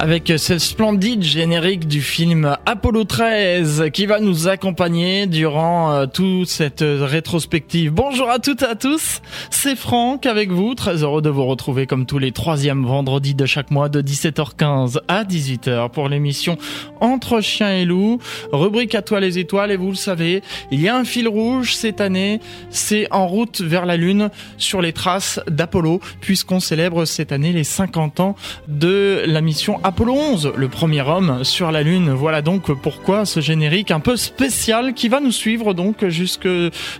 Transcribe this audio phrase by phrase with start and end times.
[0.00, 6.48] avec ce splendide générique du film Apollo 13 qui va nous accompagner durant euh, toute
[6.48, 7.92] cette rétrospective.
[7.92, 9.20] Bonjour à toutes et à tous,
[9.50, 13.44] c'est Franck avec vous, très heureux de vous retrouver comme tous les troisièmes vendredis de
[13.44, 16.56] chaque mois de 17h15 à 18h pour l'émission
[17.02, 18.20] Entre chiens et loups,
[18.52, 19.70] rubrique à toi les étoiles.
[19.70, 22.40] Et vous le savez, il y a un fil rouge cette année,
[22.70, 27.64] c'est en route vers la Lune sur les traces d'Apollo puisqu'on célèbre cette année les
[27.64, 28.34] 50 ans
[28.66, 32.12] de la mission Apollo Apollo 11, le premier homme sur la Lune.
[32.12, 36.48] Voilà donc pourquoi ce générique un peu spécial qui va nous suivre donc jusque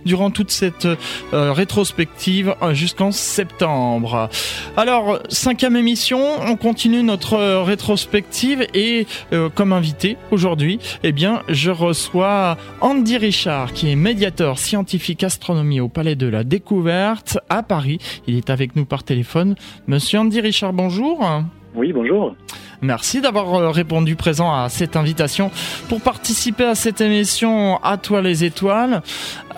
[0.03, 0.85] durant toute cette
[1.33, 4.29] euh, rétrospective euh, jusqu'en septembre.
[4.75, 11.71] Alors, cinquième émission, on continue notre rétrospective et euh, comme invité aujourd'hui, eh bien, je
[11.71, 17.99] reçois Andy Richard qui est médiateur scientifique astronomie au Palais de la Découverte à Paris.
[18.27, 19.55] Il est avec nous par téléphone.
[19.87, 21.25] Monsieur Andy Richard, bonjour.
[21.75, 22.35] Oui, bonjour.
[22.81, 25.51] Merci d'avoir euh, répondu présent à cette invitation
[25.87, 29.01] pour participer à cette émission À toi les étoiles.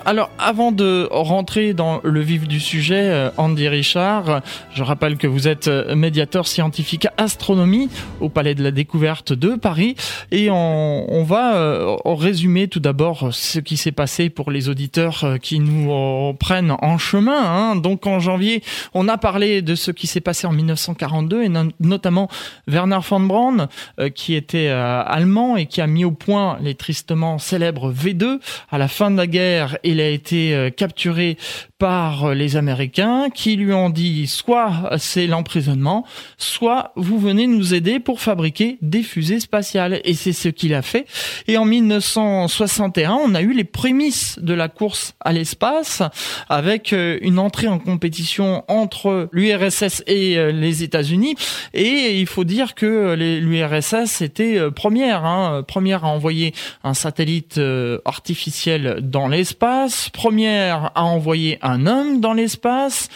[0.06, 4.42] Alors, avant de rentrer dans le vif du sujet, euh, Andy Richard,
[4.74, 7.88] je rappelle que vous êtes euh, médiateur scientifique astronomie
[8.20, 9.94] au Palais de la Découverte de Paris,
[10.30, 15.58] et on, va euh, résumer tout d'abord ce qui s'est passé pour les auditeurs qui
[15.58, 17.42] nous prennent en chemin.
[17.42, 17.76] Hein.
[17.76, 22.28] Donc, en janvier, on a parlé de ce qui s'est passé en 1942, et notamment
[22.68, 23.68] Werner von Braun,
[24.14, 28.38] qui était allemand et qui a mis au point les tristement célèbres V2
[28.70, 31.38] à la fin de la guerre et il a été euh, capturé
[31.84, 36.06] par les Américains qui lui ont dit soit c'est l'emprisonnement,
[36.38, 40.00] soit vous venez nous aider pour fabriquer des fusées spatiales.
[40.06, 41.04] Et c'est ce qu'il a fait.
[41.46, 46.02] Et en 1961, on a eu les prémices de la course à l'espace
[46.48, 51.34] avec euh, une entrée en compétition entre l'URSS et euh, les États-Unis.
[51.74, 57.60] Et il faut dire que l'URSS était première, hein, première à envoyer un satellite
[58.06, 63.08] artificiel dans l'espace première à envoyer un homme dans l'espace,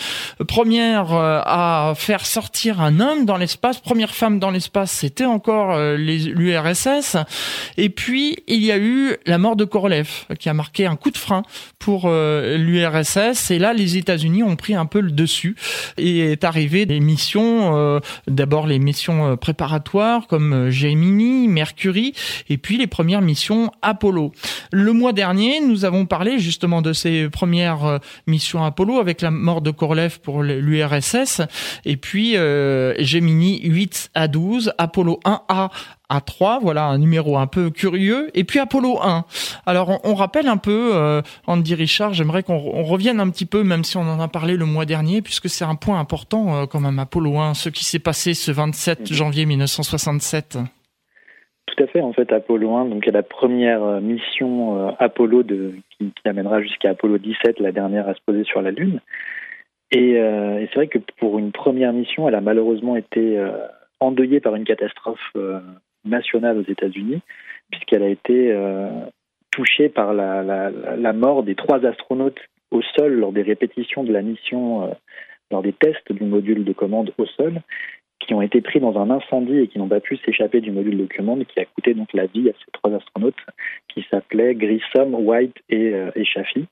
[0.46, 5.72] première euh, à faire sortir un homme dans l'espace, première femme dans l'espace, c'était encore
[5.72, 7.16] euh, l'URSS.
[7.76, 10.08] Et puis il y a eu la mort de Korolev
[10.38, 11.42] qui a marqué un coup de frein
[11.78, 13.50] pour euh, l'URSS.
[13.50, 15.56] Et là, les États-Unis ont pris un peu le dessus
[15.96, 22.14] et est arrivé des missions, d'abord les missions préparatoires comme Gemini, Mercury,
[22.48, 24.32] et puis les premières missions Apollo.
[24.72, 27.98] Le mois dernier, nous avons parlé justement de ses premières euh,
[28.38, 31.42] missions Apollo avec la mort de Korolev pour l'URSS
[31.84, 35.70] et puis euh, Gemini 8 à 12, Apollo 1A
[36.08, 39.24] à 3, voilà un numéro un peu curieux, et puis Apollo 1.
[39.66, 43.82] Alors on, rappelle un peu, euh, Andy Richard, j'aimerais qu'on revienne un petit peu, même
[43.82, 47.00] si on en a parlé le mois dernier, puisque c'est un point important quand même,
[47.00, 50.58] Apollo 1, ce qui s'est passé ce 27 janvier 1967.
[51.68, 52.00] Tout à fait.
[52.00, 57.18] En fait, Apollo 1, donc, la première euh, mission euh, Apollo qui, amènera jusqu'à Apollo
[57.18, 59.00] 17, la dernière à se poser sur la Lune.
[59.94, 63.38] Euh, et, c'est vrai que pour une première mission, elle a malheureusement été
[64.00, 65.34] endeuillée par une catastrophe
[66.04, 67.20] nationale aux États-Unis,
[67.70, 68.54] puisqu'elle a été
[69.50, 72.40] touchée par la, la, mort des trois astronautes
[72.70, 74.94] au sol lors des répétitions de la mission,
[75.50, 77.60] lors des tests du module de commande au sol
[78.28, 80.98] qui ont été pris dans un incendie et qui n'ont pas pu s'échapper du module
[80.98, 83.34] de commande qui a coûté donc la vie à ces trois astronautes
[83.88, 86.66] qui s'appelaient Grissom, White et, euh, et Chaffee.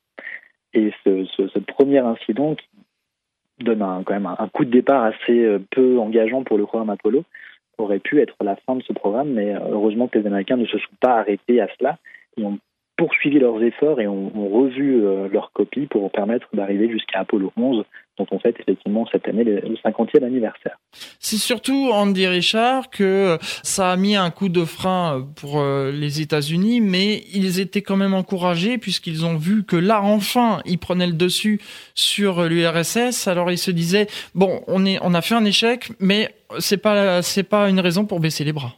[0.75, 5.99] Et ce, premier incident qui donne quand même un, coup de départ assez euh, peu
[5.99, 7.25] engageant pour le programme Apollo
[7.78, 10.67] aurait pu être la fin de ce programme, mais euh, heureusement que les Américains ne
[10.67, 11.97] se sont pas arrêtés à cela.
[12.37, 12.59] Ils ont
[12.97, 17.84] poursuivi leurs efforts et ont, revu euh, leur copie pour permettre d'arriver jusqu'à Apollo 11,
[18.19, 20.78] dont on fête effectivement cette année le 50e anniversaire.
[21.19, 26.21] C'est surtout, Andy Richard, que ça a mis un coup de frein pour euh, les
[26.21, 31.06] États-Unis, mais ils étaient quand même encouragés puisqu'ils ont vu que là, enfin, ils prenaient
[31.06, 31.61] le dessus
[31.94, 33.29] sur l'URSS.
[33.29, 37.23] Alors ils se disaient, bon, on, est, on a fait un échec, mais c'est pas,
[37.23, 38.75] c'est pas une raison pour baisser les bras.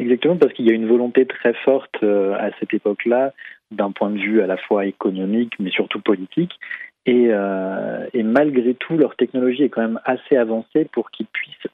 [0.00, 3.32] Exactement, parce qu'il y a une volonté très forte euh, à cette époque-là,
[3.70, 6.52] d'un point de vue à la fois économique, mais surtout politique.
[7.06, 11.66] Et, euh, et, malgré tout, leur technologie est quand même assez avancée pour qu'ils puissent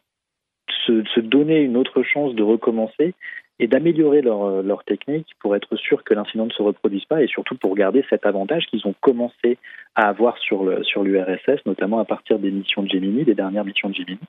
[0.87, 3.15] se, donner une autre chance de recommencer
[3.59, 7.27] et d'améliorer leur, leur technique pour être sûr que l'incident ne se reproduise pas et
[7.27, 9.59] surtout pour garder cet avantage qu'ils ont commencé
[9.97, 13.95] à avoir sur l'URSS, notamment à partir des missions de Gemini, des dernières missions de
[13.95, 14.21] Gemini.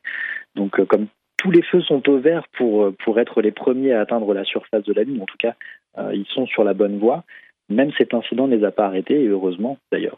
[0.56, 1.08] Donc, euh, comme
[1.38, 4.84] tous les feux sont au vert pour, euh, être les premiers à atteindre la surface
[4.84, 5.22] de la Lune.
[5.22, 5.54] En tout cas,
[5.98, 7.24] euh, ils sont sur la bonne voie.
[7.70, 10.18] Même cet incident ne les a pas arrêtés, et heureusement d'ailleurs.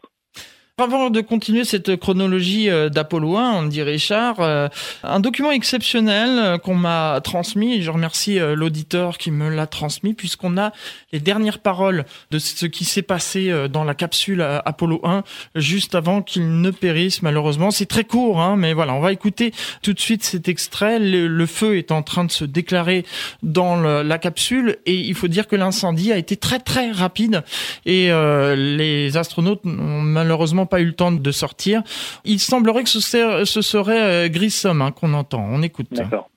[0.80, 4.66] Avant de continuer cette chronologie euh, d'Apollo 1, on dit Richard, euh,
[5.02, 10.14] un document exceptionnel euh, qu'on m'a transmis, et je remercie l'auditeur qui me l'a transmis,
[10.14, 10.72] puisqu'on a
[11.12, 15.22] les dernières paroles de ce qui s'est passé dans la capsule Apollo 1,
[15.54, 17.70] juste avant qu'il ne périsse malheureusement.
[17.70, 20.98] C'est très court, hein, mais voilà, on va écouter tout de suite cet extrait.
[20.98, 23.04] Le, feu est en train de se déclarer
[23.42, 27.42] dans la capsule, et il faut dire que l'incendie a été très très rapide,
[27.84, 28.10] et
[28.56, 31.82] les astronautes n'ont malheureusement pas eu le temps de sortir.
[32.24, 35.44] Il semblerait que ce, serait euh, Grissom hein, qu'on entend.
[35.50, 35.88] On écoute.
[35.90, 36.30] D'accord.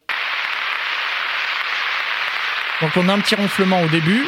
[2.82, 4.28] Donc on a un petit ronflement au début.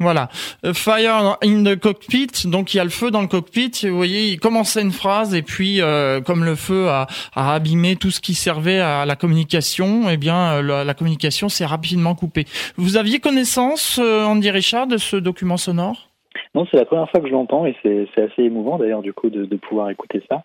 [0.00, 0.28] Voilà.
[0.64, 2.46] Euh, fire in the cockpit.
[2.46, 3.72] Donc il y a le feu dans le cockpit.
[3.82, 7.96] Vous voyez, il commençait une phrase et puis euh, comme le feu a, a, abîmé
[7.96, 12.44] tout ce qui servait à la communication, eh bien euh, la, communication s'est rapidement coupée.
[12.76, 16.08] Vous aviez connaissance, Andy Richard, de ce document sonore?
[16.54, 19.30] Non, c'est la première fois que je l'entends et c'est assez émouvant d'ailleurs du coup
[19.30, 20.44] de, de pouvoir écouter ça.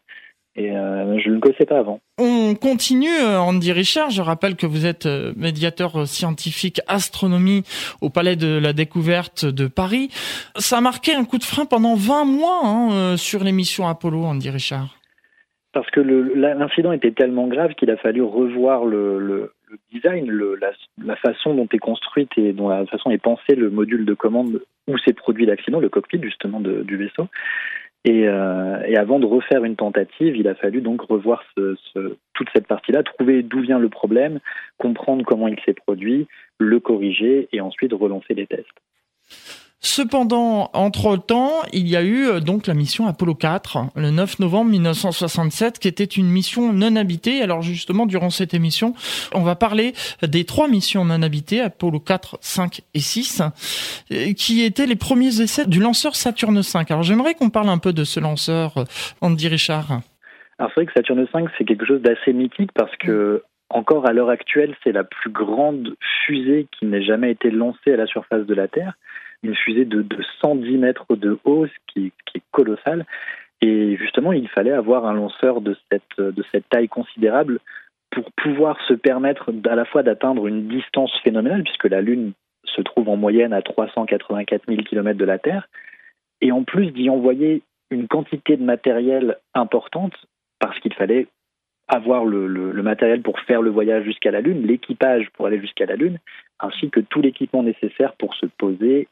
[0.55, 1.99] Et euh, je ne le connaissais pas avant.
[2.19, 4.11] On continue, euh, Andy Richard.
[4.11, 7.63] Je rappelle que vous êtes euh, médiateur scientifique astronomie
[8.01, 10.09] au Palais de la Découverte de Paris.
[10.55, 14.51] Ça a marqué un coup de frein pendant 20 mois hein, sur l'émission Apollo, Andy
[14.51, 14.99] Richard.
[15.71, 20.55] Parce que l'incident était tellement grave qu'il a fallu revoir le, le, le design, le,
[20.55, 20.71] la,
[21.03, 24.61] la, façon dont est construite et dont la façon est pensée le module de commande
[24.87, 27.27] où s'est produit l'accident, le cockpit justement de, du vaisseau.
[28.05, 32.67] Et, euh, et, avant de refaire une tentative, il a fallu donc revoir toute cette
[32.67, 34.39] partie-là, trouver d'où vient le problème,
[34.77, 36.27] comprendre comment il s'est produit,
[36.59, 39.62] le corriger et ensuite relancer les tests.
[39.85, 44.71] Cependant, entre-temps, il y a eu euh, donc la mission Apollo 4, le 9 novembre
[44.71, 47.41] 1967, qui était une mission non habitée.
[47.41, 48.93] Alors justement, durant cette émission,
[49.35, 49.91] on va parler
[50.21, 53.41] des trois missions non habitées, Apollo 4, 5 et 6,
[54.13, 56.79] euh, qui étaient les premiers essais du lanceur Saturne V.
[56.89, 58.83] Alors j'aimerais qu'on parle un peu de ce lanceur, euh,
[59.19, 59.99] Andy Richard.
[60.59, 64.13] Alors c'est vrai que Saturne V, c'est quelque chose d'assez mythique parce que encore à
[64.13, 68.45] l'heure actuelle, c'est la plus grande fusée qui n'ait jamais été lancée à la surface
[68.45, 68.93] de la Terre
[69.43, 70.05] une fusée de,
[70.41, 73.05] 110 mètres de haut, ce qui, est colossal.
[73.61, 77.59] Et justement, il fallait avoir un lanceur de cette, taille considérable
[78.11, 82.33] pour pouvoir se permettre à la fois d'atteindre une distance phénoménale, puisque la Lune
[82.65, 85.67] se trouve en moyenne à 384 000 km de la Terre,
[86.41, 90.13] et en plus d'y envoyer une quantité de matériel importante,
[90.59, 91.27] parce qu'il fallait
[91.87, 95.95] avoir le, matériel pour faire le voyage jusqu'à la Lune, l'équipage pour aller jusqu'à la
[95.95, 96.19] Lune,
[96.59, 99.07] ainsi que tout l'équipement nécessaire pour se poser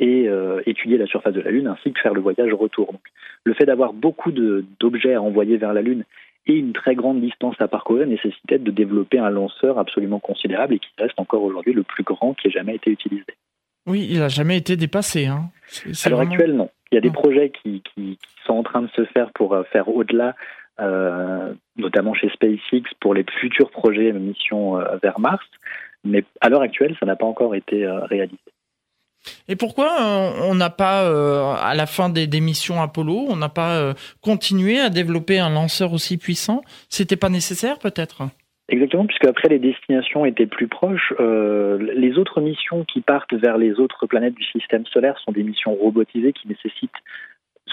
[0.00, 2.92] et euh, étudier la surface de la Lune ainsi que faire le voyage retour.
[2.92, 3.02] Donc,
[3.44, 6.04] le fait d'avoir beaucoup d'objets à envoyer vers la Lune
[6.46, 10.78] et une très grande distance à parcourir nécessitait de développer un lanceur absolument considérable et
[10.78, 13.26] qui reste encore aujourd'hui le plus grand qui ait jamais été utilisé.
[13.86, 15.26] Oui, il n'a jamais été dépassé.
[15.26, 15.50] Hein.
[16.04, 16.70] à l'heure actuelle, non.
[16.90, 19.62] Il y a des projets qui, qui, sont en train de se faire pour euh,
[19.64, 20.34] faire au-delà,
[20.80, 25.44] euh, notamment chez SpaceX, pour les futurs projets de mission euh, vers Mars.
[26.04, 28.38] Mais à l'heure actuelle, ça n'a pas encore été réalisé.
[29.48, 33.48] Et pourquoi euh, on n'a pas, euh, à la fin des, missions Apollo, on n'a
[33.48, 36.62] pas euh, continué à développer un lanceur aussi puissant?
[36.88, 38.28] C'était pas nécessaire peut-être?
[38.70, 43.80] Exactement, puisque après les destinations étaient plus proches, les autres missions qui partent vers les
[43.80, 46.90] autres planètes du système solaire sont des missions robotisées qui nécessitent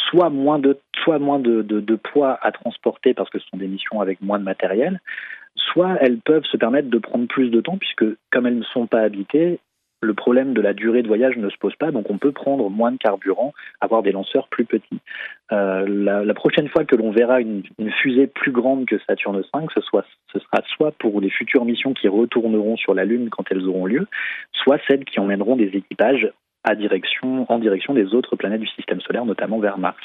[0.09, 3.67] soit moins de soit moins de, de poids à transporter parce que ce sont des
[3.67, 5.01] missions avec moins de matériel,
[5.57, 8.87] soit elles peuvent se permettre de prendre plus de temps puisque comme elles ne sont
[8.87, 9.59] pas habitées,
[10.01, 12.69] le problème de la durée de voyage ne se pose pas, donc on peut prendre
[12.69, 14.99] moins de carburant, avoir des lanceurs plus petits.
[15.51, 17.63] Euh, la, prochaine fois que l'on verra une,
[18.01, 19.81] fusée plus grande que Saturne V, ce,
[20.39, 24.07] sera soit pour les futures missions qui retourneront sur la Lune quand elles auront lieu,
[24.51, 26.29] soit celles qui emmèneront des équipages
[26.67, 30.01] en direction des autres planètes du système solaire, notamment vers Mars.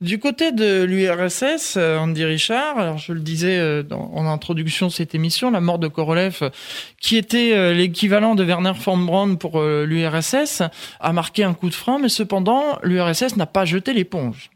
[0.00, 4.92] Du côté de l'URSS, euh, Andy Richard, alors je le disais euh, en introduction de
[4.92, 6.52] cette émission, la mort de Korolev,
[7.00, 10.62] qui était euh, l'équivalent de Werner von Braun pour l'URSS,
[11.00, 14.50] a marqué un coup de frein, mais cependant, l'URSS n'a pas jeté l'éponge.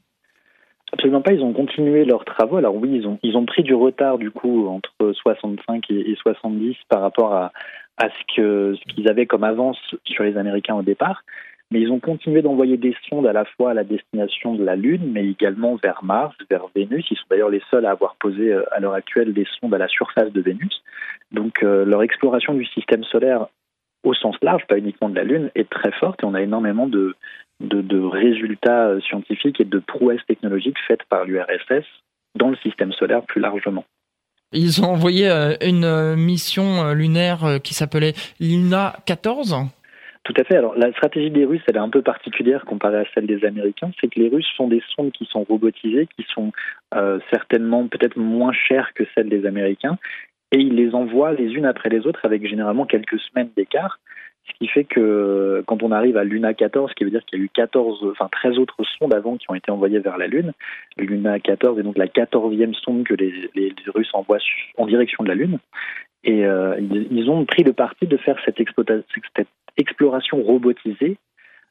[0.92, 2.58] Absolument pas, ils ont continué leurs travaux.
[2.58, 6.76] Alors oui, ils ont, ils ont pris du retard du coup entre 65 et, 70
[6.88, 7.50] par rapport à,
[7.96, 11.24] à ce qu'ils avaient comme avance sur les Américains au départ
[11.72, 14.76] mais ils ont continué d'envoyer des sondes à la fois à la destination de la
[14.76, 17.06] Lune, mais également vers Mars, vers Vénus.
[17.10, 19.78] Ils sont d'ailleurs les seuls à avoir posé euh, à l'heure actuelle des sondes à
[19.78, 20.82] la surface de Vénus.
[21.32, 23.46] Donc euh, leur exploration du système solaire
[24.04, 26.86] au sens large, pas uniquement de la Lune, est très forte et on a énormément
[26.86, 27.14] de,
[27.60, 31.86] résultats euh, scientifiques et de prouesses technologiques faites par l'URSS
[32.34, 33.84] dans le système solaire plus largement.
[34.52, 35.30] Ils ont envoyé
[35.62, 39.56] une mission lunaire qui s'appelait Luna 14
[40.24, 40.56] tout à fait.
[40.56, 43.90] Alors la stratégie des Russes, elle est un peu particulière comparée à celle des Américains.
[44.00, 46.52] C'est que les Russes font des sondes qui sont robotisées, qui sont
[46.94, 49.98] euh, certainement peut-être moins chères que celles des Américains,
[50.52, 53.98] et ils les envoient les unes après les autres avec généralement quelques semaines d'écart.
[54.46, 57.38] Ce qui fait que quand on arrive à Luna 14, ce qui veut dire qu'il
[57.38, 60.26] y a eu 14, enfin 13 autres sondes avant qui ont été envoyées vers la
[60.26, 60.52] Lune,
[60.98, 64.38] Luna 14 est donc la 14e sonde que les, les Russes envoient
[64.78, 65.58] en direction de la Lune.
[66.24, 68.58] Et euh, ils, ont pris le parti de faire cette,
[69.76, 71.16] exploration robotisée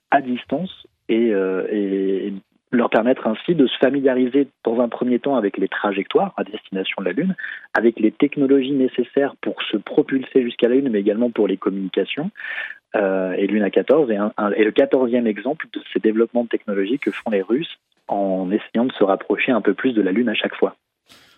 [0.10, 2.34] à distance et, euh, et,
[2.72, 7.02] leur permettre ainsi de se familiariser dans un premier temps avec les trajectoires à destination
[7.02, 7.36] de la Lune,
[7.74, 12.32] avec les technologies nécessaires pour se propulser jusqu'à la Lune, mais également pour les communications.
[12.96, 17.00] Euh, et Luna 14 est, un, est le quatorzième exemple de ces développements de technologies
[17.00, 17.78] que font les Russes
[18.08, 20.76] en essayant de se rapprocher un peu plus de la Lune à chaque fois.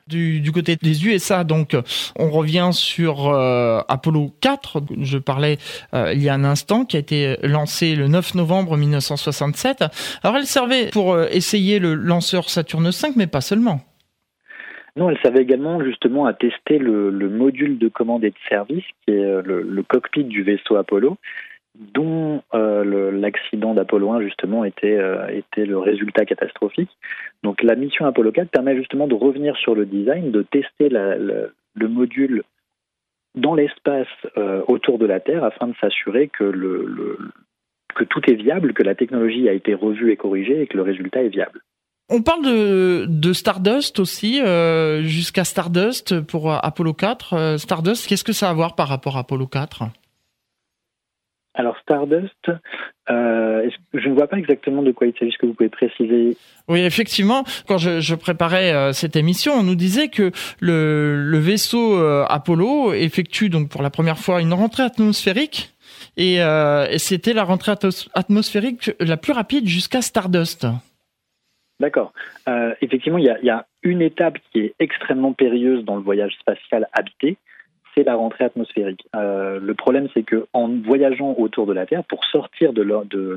[0.07, 1.77] Du, côté des USA, donc,
[2.19, 5.57] on revient sur euh, Apollo 4, je parlais
[5.93, 9.85] euh, il y a un instant, qui a été lancé le 9 novembre 1967.
[10.21, 13.79] Alors, elle servait pour euh, essayer le lanceur Saturne V, mais pas seulement.
[14.97, 19.13] Non, elle servait également justement à tester le, module de commande et de service, qui
[19.13, 21.17] est le cockpit du vaisseau Apollo,
[21.75, 26.91] dont euh, l'accident d'Apollo 1 justement était, euh, était le résultat catastrophique.
[27.41, 31.87] Donc la mission Apollo 4 permet justement de revenir sur le design, de tester le
[31.87, 32.43] module
[33.35, 36.51] dans l'espace euh, autour de la Terre afin de s'assurer que,
[37.95, 40.83] que tout est viable, que la technologie a été revue et corrigée et que le
[40.83, 41.61] résultat est viable.
[42.09, 44.41] On parle de, de Stardust aussi,
[45.01, 47.57] jusqu'à Stardust pour Apollo 4.
[47.57, 49.85] Stardust, qu'est-ce que ça a à voir par rapport à Apollo 4
[51.55, 52.49] alors Stardust,
[53.09, 55.29] euh, je ne vois pas exactement de quoi il s'agit.
[55.29, 56.35] Est-ce que vous pouvez préciser?
[56.67, 60.31] Oui, effectivement, quand je, préparais euh, cette émission, on nous disait que
[60.61, 65.71] le, vaisseau euh, Apollo effectue donc pour la première fois une rentrée atmosphérique.
[66.17, 66.39] Et,
[66.97, 67.73] c'était la rentrée
[68.13, 70.67] atmosphérique la plus rapide jusqu'à Stardust.
[71.79, 72.13] D'accord.
[72.81, 77.37] effectivement, il y, a, une étape qui est extrêmement périlleuse dans le voyage spatial habité,
[77.95, 79.05] c'est la rentrée atmosphérique.
[79.15, 82.81] Euh, le problème, c'est que en voyageant autour de la Terre, pour sortir de,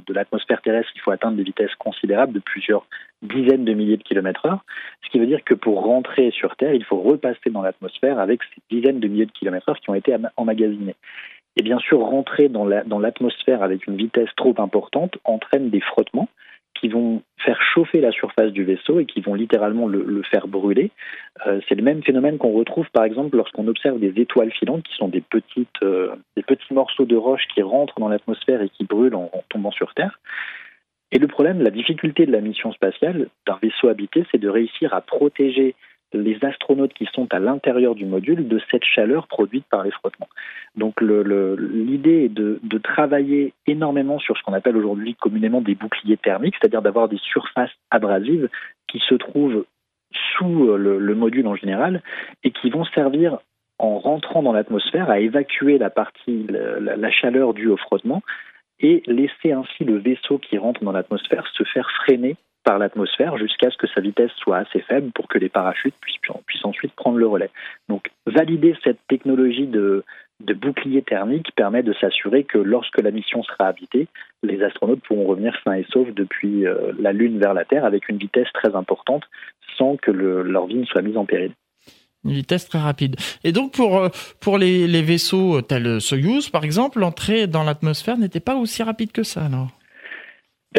[0.09, 2.87] l'atmosphère terrestre, il faut atteindre des vitesses considérables de plusieurs
[3.23, 4.65] dizaines de milliers de kilomètres heure,
[5.05, 8.41] ce qui veut dire que pour rentrer sur Terre, il faut repasser dans l'atmosphère avec
[8.55, 10.97] ces dizaines de milliers de kilomètres heure qui ont été emmagasinés.
[11.57, 16.29] Et bien sûr, rentrer dans l'atmosphère avec une vitesse trop importante entraîne des frottements
[16.81, 20.91] qui vont faire chauffer la surface du vaisseau et qui vont littéralement le, faire brûler.
[21.47, 24.95] Euh, c'est le même phénomène qu'on retrouve par exemple lorsqu'on observe des étoiles filantes qui
[24.97, 28.85] sont des, petites, euh, des petits morceaux de roche qui rentrent dans l'atmosphère et qui
[28.85, 30.19] brûlent en, tombant sur Terre.
[31.13, 34.93] Et le problème, la difficulté de la mission spatiale d'un vaisseau habité, c'est de réussir
[34.93, 35.75] à protéger
[36.13, 40.29] les astronautes qui sont à l'intérieur du module de cette chaleur produite par les frottements.
[40.77, 46.55] Donc l'idée est de, travailler énormément sur ce qu'on appelle aujourd'hui communément des boucliers thermiques,
[46.61, 48.49] c'est-à-dire d'avoir des surfaces abrasives
[48.87, 49.65] qui se trouvent
[50.37, 52.03] sous le, module en général
[52.45, 53.39] et qui vont servir
[53.79, 58.23] en rentrant dans l'atmosphère à évacuer la partie, la chaleur due au frottement
[58.79, 62.37] et laisser ainsi le vaisseau qui rentre dans l'atmosphère se faire freiner
[62.67, 66.65] par l'atmosphère jusqu'à ce que sa vitesse soit assez faible pour que les parachutes puissent,
[66.65, 67.51] ensuite prendre le relais.
[67.89, 70.03] Donc valider cette technologie de,
[70.41, 74.09] bouclier thermique permet de s'assurer que lorsque la mission sera habitée,
[74.43, 78.09] les astronautes pourront revenir sains et saufs depuis euh, la Lune vers la Terre avec
[78.09, 79.23] une vitesse très importante
[79.79, 81.53] sans que leur vie ne soit mise en péril.
[82.25, 83.15] Une vitesse très rapide.
[83.45, 84.09] Et donc pour, euh,
[84.41, 89.23] pour les, vaisseaux tels Soyuz, par exemple, l'entrée dans l'atmosphère n'était pas aussi rapide que
[89.23, 89.71] ça alors?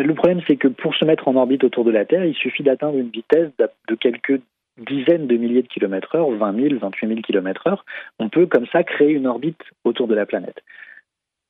[0.03, 2.63] Le problème, c'est que pour se mettre en orbite autour de la Terre, il suffit
[2.63, 4.41] d'atteindre une vitesse de quelques
[4.77, 7.85] dizaines de milliers de kilomètres heure, 20 000, 28 000 kilomètres heure.
[8.19, 10.61] On peut comme ça créer une orbite autour de la planète.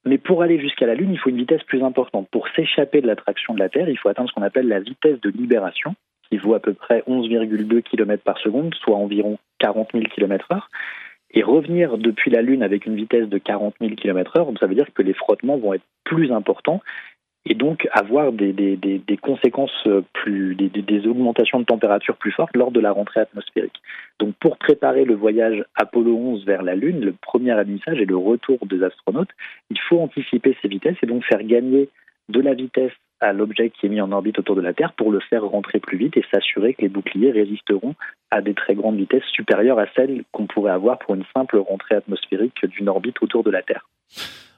[0.06, 2.30] Mais pour aller jusqu'à la Lune, il faut une vitesse plus importante.
[2.32, 5.20] Pour s'échapper de l'attraction de la Terre, il faut atteindre ce qu'on appelle la vitesse
[5.20, 5.96] de libération,
[6.30, 10.70] qui vaut à peu près 11,2 km par seconde, soit environ 40 000 km heure.
[11.32, 14.76] Et revenir depuis la Lune avec une vitesse de 40 000 km heure, ça veut
[14.76, 16.82] dire que les frottements vont être plus importants
[17.50, 22.92] et donc avoir des, conséquences plus, des, augmentations de température plus fortes lors de la
[22.92, 23.82] rentrée atmosphérique.
[24.20, 28.18] Donc pour préparer le voyage Apollo 11 vers la Lune, le premier amissage et le
[28.18, 29.30] retour des astronautes,
[29.70, 31.90] il faut anticiper ces vitesses et donc faire gagner
[32.30, 35.12] de la vitesse à l'objet qui est mis en orbite autour de la Terre pour
[35.12, 37.96] le faire rentrer plus vite et s'assurer que les boucliers résisteront
[38.30, 41.96] à des très grandes vitesses supérieures à celles qu'on pourrait avoir pour une simple rentrée
[41.96, 43.88] atmosphérique d'une orbite autour de la Terre.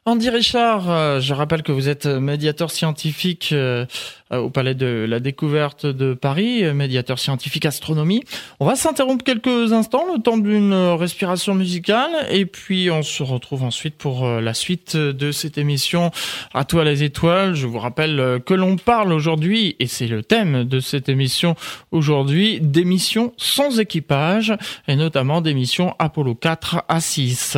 [0.06, 3.86] Andy Richard, euh, je rappelle que vous êtes médiateur scientifique euh,
[4.32, 8.24] au Palais de la Découverte de Paris, médiateur scientifique astronomie.
[8.60, 13.64] On va s'interrompre quelques instants, le temps d'une respiration musicale, et puis on se retrouve
[13.64, 16.12] ensuite pour euh, la suite de cette émission
[16.54, 17.56] À toi les étoiles.
[17.56, 21.56] Je vous rappelle que l'on parle aujourd'hui, et c'est le thème de cette émission
[21.92, 24.54] aujourd'hui, d'émissions sans équipage,
[24.88, 27.58] et notamment d'émissions Apollo 4 à 6.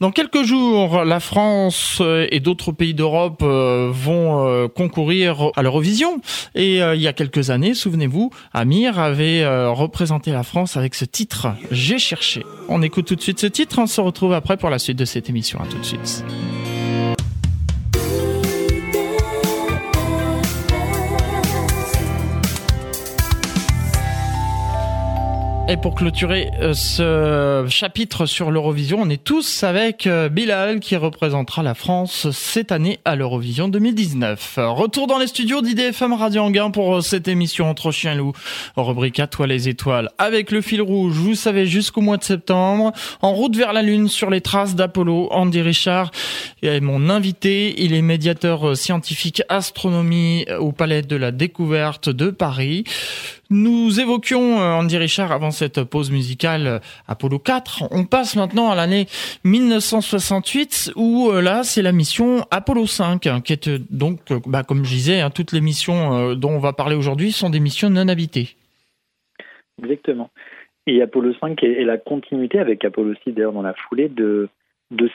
[0.00, 1.79] Dans quelques jours, la France
[2.30, 6.20] et d'autres pays d'Europe euh, vont euh, concourir à l'Eurovision.
[6.54, 11.04] Et euh, il y a quelques années, souvenez-vous, Amir avait représenté la France avec ce
[11.04, 12.44] titre J'ai cherché.
[12.68, 15.04] On écoute tout de suite ce titre, on se retrouve après pour la suite de
[15.04, 15.60] cette émission.
[15.60, 16.24] À tout de suite.
[25.70, 30.96] Et pour clôturer euh, ce chapitre sur l'Eurovision, on est tous avec euh, Bilal qui
[30.96, 34.58] représentera la France cette année à l'Eurovision 2019.
[34.62, 38.32] Retour dans les studios d'IDFM Radio Anguin pour euh, cette émission entre chien loup,
[38.76, 40.10] rubrique à toi les étoiles.
[40.18, 42.90] Avec le fil rouge, vous savez, jusqu'au mois de septembre,
[43.22, 46.10] en route vers la Lune sur les traces d'Apollo, Andy Richard
[46.62, 47.80] est mon invité.
[47.80, 52.82] Il est médiateur scientifique astronomie au Palais de la Découverte de Paris.
[53.52, 56.78] Nous évoquions euh, Andy Richard avant cette pause musicale euh,
[57.08, 57.88] Apollo 4.
[57.90, 59.06] On passe maintenant à l'année
[59.42, 64.84] 1968 où euh, là c'est la mission Apollo 5 hein, qui est donc bah, comme
[64.84, 68.06] je disais hein, toutes les missions dont on va parler aujourd'hui sont des missions non
[68.06, 68.50] habitées.
[69.82, 70.30] Exactement.
[70.86, 74.48] Et Apollo 5 est, la continuité avec Apollo 6 d'ailleurs dans la foulée de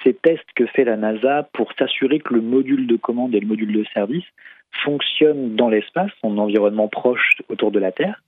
[0.03, 3.47] ces tests que fait la NASA pour s'assurer que le module de commande et le
[3.47, 4.25] module de service
[4.83, 8.21] fonctionnent dans l'espace, son environnement proche autour de la Terre,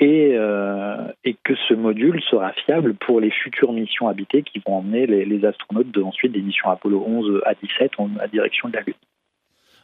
[0.00, 5.06] euh, et, que ce module sera fiable pour les futures missions habitées qui vont emmener
[5.06, 8.82] les, astronautes de, ensuite des missions Apollo 11 à 17 en la direction de la
[8.82, 8.94] Lune.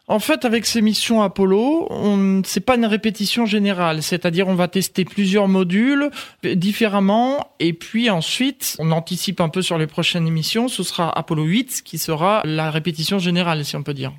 [0.09, 1.89] En fait, avec ces missions Apollo,
[2.45, 6.09] c'est pas une répétition générale, c'est-à-dire on va tester plusieurs modules
[6.43, 10.69] différemment, et puis ensuite on anticipe un peu sur les prochaines missions.
[10.69, 14.13] Ce sera Apollo 8 qui sera la répétition générale, si on peut dire.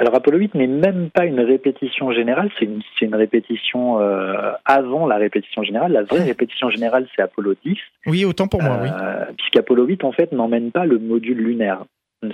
[0.00, 5.06] Alors Apollo 8 n'est même pas une répétition générale, c'est une, une, répétition euh, avant
[5.06, 5.92] la répétition générale.
[5.92, 7.76] La vraie répétition générale, c'est Apollo 10.
[8.06, 8.88] Oui, autant pour moi, oui.
[8.88, 11.84] Euh, puisqu'Apollo 8, en fait, n'emmène pas le module lunaire.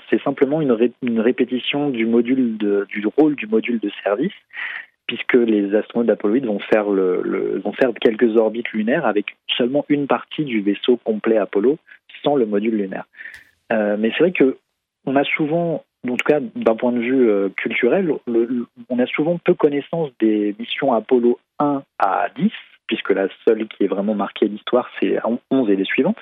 [0.08, 4.34] C'est simplement une, une, répétition du module de, du rôle du module de service,
[5.08, 9.26] puisque les astronautes d'Apollo 8 vont faire, le, le, vont faire quelques orbites lunaires avec
[9.56, 11.78] seulement une partie du vaisseau complet Apollo,
[12.22, 13.06] sans le module lunaire.
[13.72, 14.56] Euh, mais c'est vrai que
[15.04, 18.12] on a souvent en tout cas d'un point de vue euh, culturel,
[18.88, 22.50] on a souvent peu connaissance des missions Apollo 1 à 10,
[22.86, 25.18] puisque la seule qui est vraiment marquée l'histoire, c'est
[25.50, 26.18] 11 et les suivantes.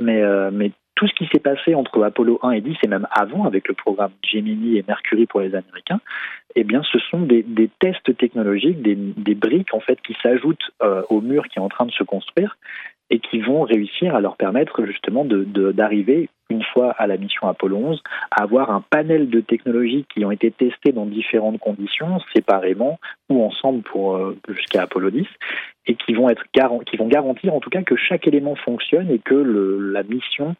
[0.00, 3.06] Mais, euh, mais tout ce qui s'est passé entre Apollo 1 et 10, et même
[3.10, 6.00] avant, avec le programme Gemini et Mercury pour les Américains,
[6.56, 7.44] eh bien, ce sont des,
[7.78, 11.86] tests technologiques, des, briques en fait qui s'ajoutent euh, au mur qui est en train
[11.86, 12.56] de se construire
[13.10, 17.76] et qui vont réussir à leur permettre justement d'arriver, une fois à la mission Apollo
[17.76, 22.98] 11, à avoir un panel de technologies qui ont été testées dans différentes conditions, séparément
[23.30, 25.26] ou ensemble pour euh, jusqu'à Apollo 10,
[25.86, 26.44] et qui vont être
[26.86, 30.54] qui vont garantir en tout cas que chaque élément fonctionne et que le, la mission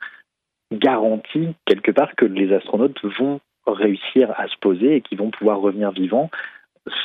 [0.72, 5.60] garantit quelque part que les astronautes vont réussir à se poser et qu'ils vont pouvoir
[5.60, 6.30] revenir vivants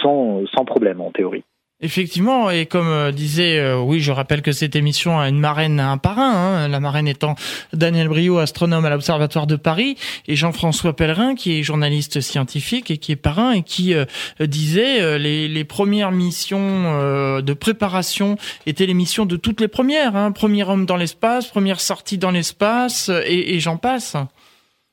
[0.01, 1.43] sans, sans problème en théorie.
[1.83, 5.81] Effectivement, et comme euh, disait, euh, oui, je rappelle que cette émission a une marraine,
[5.81, 7.35] un parrain, hein, la marraine étant
[7.73, 9.97] Daniel Brio, astronome à l'Observatoire de Paris,
[10.29, 14.05] et Jean-François Pellerin, qui est journaliste scientifique et qui est parrain, et qui euh,
[14.39, 20.31] disait les, les, premières missions de préparation étaient les missions de toutes les premières, hein,
[20.31, 24.15] premier homme dans l'espace, première sortie dans l'espace, et j'en passe.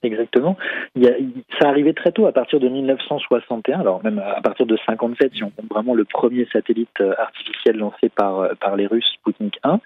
[0.02, 0.56] Exactement.
[1.60, 5.44] Ça arrivait très tôt, à partir de 1961, alors même à partir de 57, si
[5.44, 9.58] on compte vraiment le premier satellite euh, artificiel lancé par, euh, par les Russes, Sputnik
[9.62, 9.78] 1.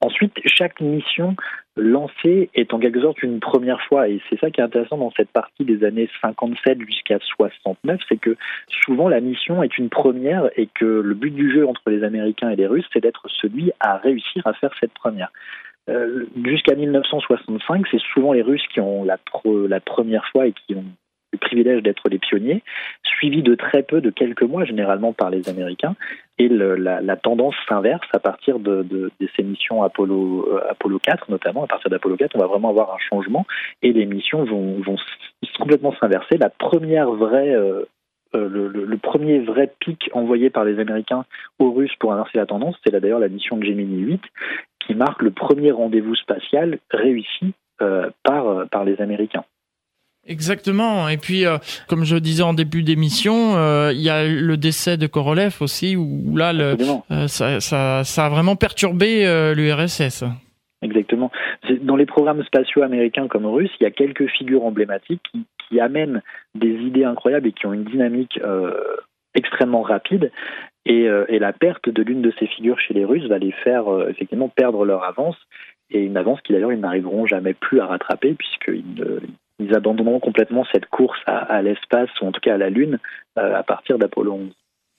[0.00, 1.36] Ensuite, chaque mission
[1.76, 5.12] lancée est en quelque sorte une première fois, et c'est ça qui est intéressant dans
[5.16, 8.36] cette partie des années 57 jusqu'à 69, c'est que
[8.84, 12.50] souvent la mission est une première et que le but du jeu entre les Américains
[12.50, 15.30] et les Russes, c'est d'être celui à réussir à faire cette première.
[15.88, 19.18] Euh, jusqu'à 1965, c'est souvent les Russes qui ont la,
[19.80, 20.84] première fois et qui ont
[21.32, 22.62] le privilège d'être les pionniers,
[23.04, 25.94] suivi de très peu, de quelques mois généralement par les Américains.
[26.38, 31.64] Et la, tendance s'inverse à partir de, ces missions Apollo, euh, Apollo 4 notamment.
[31.64, 33.46] À partir d'Apollo 4, on va vraiment avoir un changement
[33.82, 34.96] et les missions vont, vont
[35.58, 36.36] complètement s'inverser.
[36.38, 37.54] La première vraie
[38.34, 41.24] euh, le, le, premier vrai pic envoyé par les Américains
[41.58, 44.22] aux Russes pour inverser la tendance, c'est d'ailleurs la mission de Gemini 8,
[44.90, 49.44] qui marque le premier rendez-vous spatial réussi euh, par, euh, par les Américains.
[50.26, 51.08] Exactement.
[51.08, 54.96] Et puis, euh, comme je disais en début d'émission, euh, il y a le décès
[54.96, 56.76] de Korolev aussi, où là, le,
[57.10, 59.24] euh, ça, ça, ça, a vraiment perturbé
[59.56, 60.24] l'URSS.
[60.82, 61.30] Exactement.
[61.82, 65.78] Dans les programmes spatiaux américains comme russes, il y a quelques figures emblématiques qui, qui
[65.80, 66.22] amènent
[66.54, 68.40] des idées incroyables et qui ont une dynamique
[69.34, 70.30] extrêmement rapide.
[70.86, 73.84] Et, et, la perte de l'une de ces figures chez les Russes va les faire
[74.08, 75.36] effectivement perdre leur avance
[75.90, 79.20] et une avance qui d'ailleurs ils n'arriveront jamais plus à rattraper puisqu'ils
[79.60, 82.98] ils abandonneront complètement cette course à, l'espace, ou en tout cas à la Lune,
[83.38, 84.52] euh, à partir d'Apollo 11.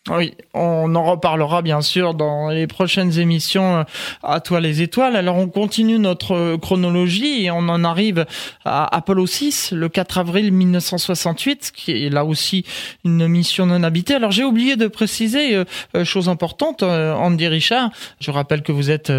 [0.09, 3.83] Oui, on en reparlera bien sûr dans les prochaines émissions euh,
[4.23, 5.15] à toi les étoiles.
[5.15, 8.25] Alors on continue notre chronologie et on en arrive
[8.65, 12.65] à Apollo 6 le 4 avril 1968 qui est là aussi
[13.05, 14.15] une mission non habitée.
[14.15, 18.89] Alors j'ai oublié de préciser euh, euh, chose importante Andy Richard, je rappelle que vous
[18.89, 19.13] êtes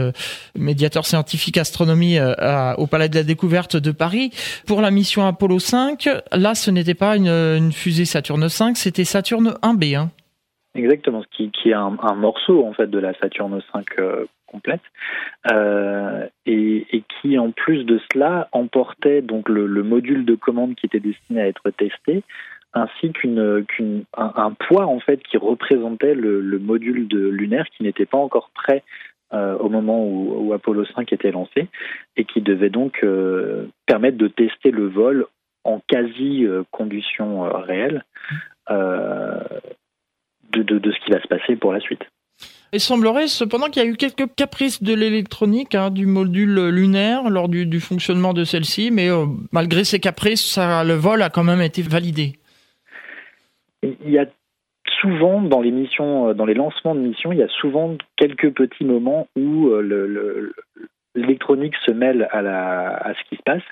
[0.59, 4.33] médiateur scientifique astronomie au Palais de la Découverte de Paris
[4.66, 6.09] pour la mission Apollo 5.
[6.33, 9.97] Là ce n'était pas une, fusée Saturne 5, c'était Saturne 1B.
[9.97, 10.11] Hein.
[10.74, 14.80] Exactement, qui, qui est un, morceau en fait de la Saturne 5 euh, complète,
[15.50, 20.87] euh, et, qui en plus de cela emportait donc le, le, module de commande qui
[20.87, 22.22] était destiné à être testé,
[22.72, 23.64] ainsi qu'un
[24.16, 28.48] un poids en fait qui représentait le, le module de lunaire qui n'était pas encore
[28.54, 28.82] prêt
[29.35, 31.68] euh, au moment où, Apollo 5 était lancé
[32.16, 33.04] et qui devait donc
[33.85, 35.26] permettre de tester le vol
[35.64, 38.04] en quasi conditions réelles.
[40.53, 42.03] De, ce qui va se passer pour la suite.
[42.73, 47.29] Il semblerait cependant qu'il y a eu quelques caprices de l'électronique, hein, du module lunaire
[47.29, 51.45] lors du, fonctionnement de celle-ci, mais euh, malgré ces caprices, ça, le vol a quand
[51.45, 52.33] même été validé.
[53.83, 54.27] Il y a
[55.03, 58.53] souvent dans les missions, euh, dans les lancements de missions, il y a souvent quelques
[58.53, 60.55] petits moments où euh, le,
[61.14, 63.62] l'électronique se mêle à, la, à ce qui se passe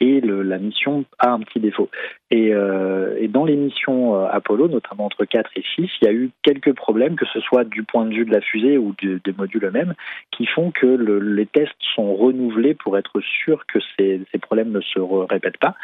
[0.00, 1.88] et le, la mission a un petit défaut.
[2.30, 6.08] Et, euh, et dans les missions euh, Apollo, notamment entre 4 et 6, il y
[6.08, 8.94] a eu quelques problèmes, que ce soit du point de vue de la fusée ou
[9.02, 9.94] de, des modules eux-mêmes,
[10.32, 14.70] qui font que le, les tests sont renouvelés pour être sûr que ces, ces problèmes
[14.70, 15.74] ne se répètent pas.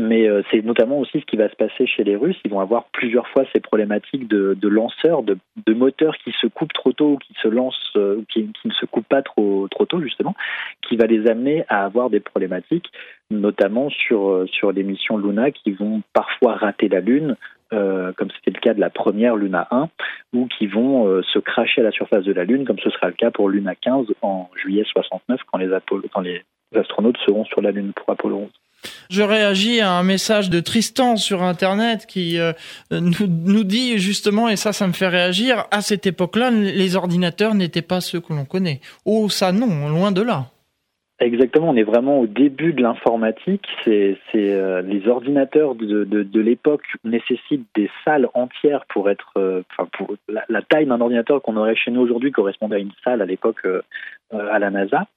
[0.00, 2.38] Mais euh, c'est notamment aussi ce qui va se passer chez les Russes.
[2.44, 5.36] Ils vont avoir plusieurs fois ces problématiques de, lanceurs, de,
[5.74, 9.08] moteurs qui se coupent trop tôt, qui se lancent, euh, qui, qui, ne se coupent
[9.08, 10.34] pas trop, trop tôt justement,
[10.88, 12.90] qui va les amener à avoir des problématiques,
[13.30, 17.36] notamment sur euh, sur les missions Luna qui vont parfois rater la Lune,
[17.70, 19.88] comme c'était le cas de la première Luna 1,
[20.32, 23.12] ou qui vont se cracher à la surface de la Lune, comme ce sera le
[23.12, 25.68] cas pour Luna 15 en juillet 69, quand les,
[26.12, 26.42] quand les
[26.74, 28.50] astronautes seront sur la Lune pour Apollo 11.
[29.10, 32.52] Je réagis à un message de Tristan sur Internet qui euh,
[32.90, 37.54] nous, nous, dit justement, et ça, ça me fait réagir, à cette époque-là, les ordinateurs
[37.54, 38.80] n'étaient pas ceux que l'on connaît.
[39.04, 40.46] Oh, ça non, loin de là.
[41.22, 43.66] Exactement, on est vraiment au début de l'informatique.
[43.84, 49.62] C'est, euh, les ordinateurs de, de, l'époque nécessitent des salles entières pour être, euh,
[50.28, 53.26] la, la taille d'un ordinateur qu'on aurait chez nous aujourd'hui correspondait à une salle à
[53.26, 53.66] l'époque
[54.32, 55.08] à la NASA.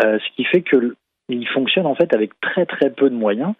[0.00, 0.96] ce qui fait que
[1.28, 3.54] il fonctionne en fait avec très très peu de moyens.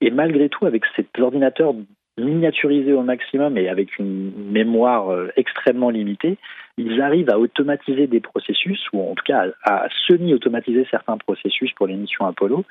[0.00, 1.74] Et malgré tout avec cet ordinateur
[2.18, 6.38] miniaturisé au maximum et avec une mémoire euh, extrêmement limitée,
[6.76, 11.86] ils arrivent à automatiser des processus, ou en tout cas à, semi-automatiser certains processus pour
[11.86, 12.64] les missions Apollo,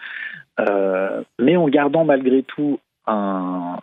[0.60, 3.78] euh, mais en gardant malgré tout un,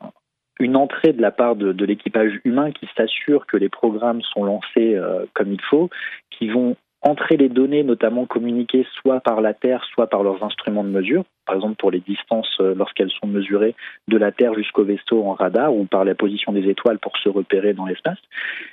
[0.58, 4.44] une entrée de la part de, de l'équipage humain qui s'assure que les programmes sont
[4.44, 5.90] lancés euh, comme il faut,
[6.30, 10.84] qui vont entrer les données, notamment communiquées soit par la Terre, soit par leurs instruments
[10.84, 13.74] de mesure, par exemple pour les distances euh, lorsqu'elles sont mesurées
[14.08, 17.28] de la Terre jusqu'au vaisseau en radar, ou par la position des étoiles pour se
[17.28, 18.18] repérer dans l'espace.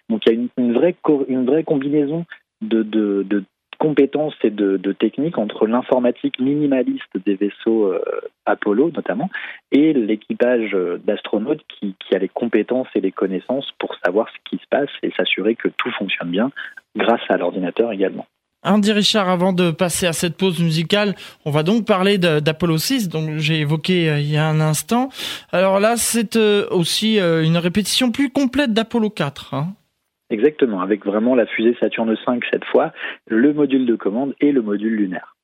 [0.10, 0.96] Donc il y a une, vraie,
[1.28, 2.26] une vraie combinaison
[2.62, 3.44] de, de, de
[3.84, 8.02] compétences et de, de techniques entre l'informatique minimaliste des vaisseaux euh,
[8.46, 9.30] Apollo notamment
[9.74, 14.38] et l'équipage euh, d'astronautes qui, qui a les compétences et les connaissances pour savoir ce
[14.50, 16.52] qui se passe et s'assurer que tout fonctionne bien
[16.96, 18.26] grâce à l'ordinateur également.
[18.64, 23.10] Andy Richard, avant de passer à cette pause musicale, on va donc parler d'Apollo 6,
[23.10, 25.10] donc j'ai évoqué euh, il y a un instant.
[25.52, 29.54] Alors là, c'est euh, aussi euh, une répétition plus complète d'Apollo 4.
[29.54, 29.68] Hein.
[30.30, 32.94] Exactement, avec vraiment la fusée Saturne 5 cette fois,
[33.28, 35.36] le module de commande et le module lunaire.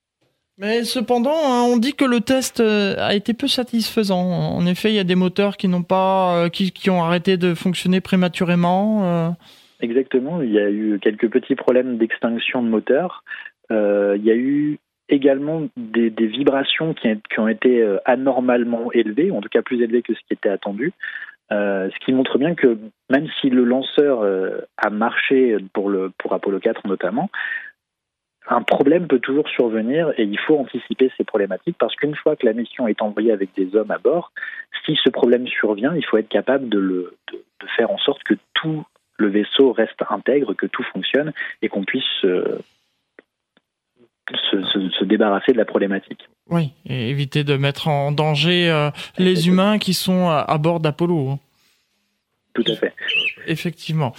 [0.57, 4.19] Mais cependant, hein, on dit que le test a été peu satisfaisant.
[4.19, 7.53] En effet, il y a des moteurs qui n'ont pas, qui, qui, ont arrêté de
[7.53, 9.35] fonctionner prématurément.
[9.81, 13.23] Exactement, il y a eu quelques petits problèmes d'extinction de moteur.
[13.71, 19.41] Euh, il y a eu également des, vibrations qui, ont été euh, anormalement élevées, en
[19.41, 20.91] tout cas plus élevées que ce qui était attendu.
[21.51, 22.77] Euh, ce qui montre bien que
[23.09, 24.23] même si le lanceur
[24.77, 27.29] a marché pour, le, pour Apollo 4 notamment,
[28.49, 32.45] un problème peut toujours survenir et il faut anticiper ces problématiques parce qu'une fois que
[32.45, 34.31] la mission est envoyée avec des hommes à bord,
[34.85, 37.43] si ce problème survient, il faut être capable de, le, de,
[37.77, 38.83] faire en sorte que tout
[39.19, 42.59] le vaisseau reste intègre, que tout fonctionne et qu'on puisse euh,
[44.51, 46.29] se, se, débarrasser de la problématique.
[46.49, 51.29] Oui, et éviter de mettre en danger euh, les humains qui sont à, bord d'Apollo.
[51.29, 51.39] Hein.
[52.53, 52.93] Tout à fait.
[53.45, 54.13] Effectivement.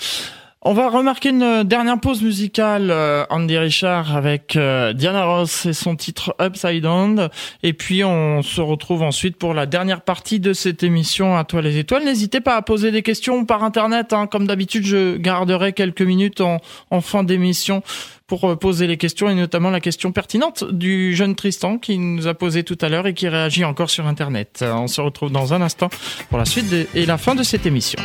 [0.63, 5.73] On va remarquer une dernière pause musicale, euh, Andy Richard avec euh, Diana Ross et
[5.73, 7.31] son titre Upside Down.
[7.63, 11.63] Et puis on se retrouve ensuite pour la dernière partie de cette émission à toi
[11.63, 12.05] les étoiles.
[12.05, 14.13] N'hésitez pas à poser des questions par internet.
[14.13, 14.27] Hein.
[14.27, 16.59] Comme d'habitude, je garderai quelques minutes en,
[16.91, 17.83] en fin d'émission
[18.27, 22.27] pour euh, poser les questions et notamment la question pertinente du jeune Tristan qui nous
[22.27, 24.63] a posé tout à l'heure et qui réagit encore sur internet.
[24.63, 25.89] On se retrouve dans un instant
[26.29, 27.99] pour la suite et la fin de cette émission.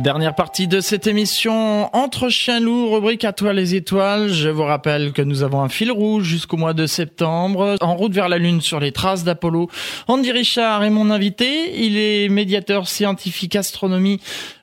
[0.00, 4.28] Dernière partie de cette émission Entre chiens loups, rubrique à toi les étoiles.
[4.28, 7.74] Je vous rappelle que nous avons un fil rouge jusqu'au mois de septembre.
[7.80, 9.68] En route vers la Lune sur les traces d'Apollo.
[10.06, 11.84] Andy Richard est mon invité.
[11.84, 14.20] Il est médiateur scientifique astronomie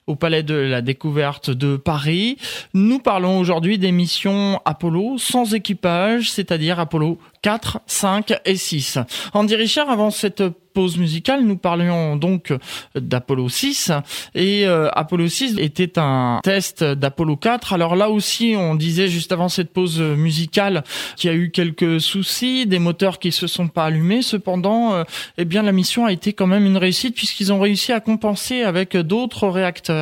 [0.07, 2.37] au Palais de la Découverte de Paris.
[2.73, 8.99] Nous parlons aujourd'hui des missions Apollo sans équipage, c'est-à-dire Apollo 4, 5 et 6.
[9.33, 10.43] Andy Richard, avant cette
[10.75, 12.53] pause musicale, nous parlions donc
[12.95, 13.91] d'Apollo 6
[14.35, 17.71] et euh, Apollo 6 était un test d'Apollo 4.
[17.73, 20.83] Alors là aussi, on disait juste avant cette pause musicale
[21.15, 24.21] qu'il y a eu quelques soucis, des moteurs qui se sont pas allumés.
[24.21, 25.03] Cependant, euh,
[25.37, 28.63] eh bien la mission a été quand même une réussite puisqu'ils ont réussi à compenser
[28.63, 29.94] avec d'autres réacteurs.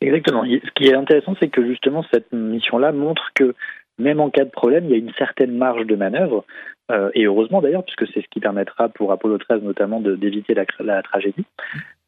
[0.00, 0.44] Exactement.
[0.44, 3.54] Ce qui est intéressant, c'est que justement cette mission-là montre que
[3.98, 6.44] même en cas de problème, il y a une certaine marge de manœuvre.
[6.90, 11.02] Euh, et heureusement d'ailleurs, puisque c'est ce qui permettra pour Apollo 13 notamment d'éviter la,
[11.02, 11.44] tragédie.